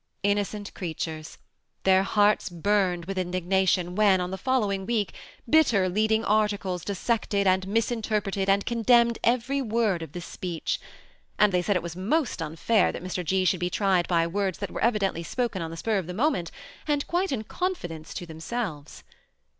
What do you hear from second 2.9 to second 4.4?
with indignation when, 'on the